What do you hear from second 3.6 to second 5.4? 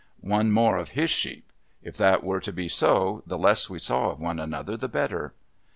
we saw of one another the better."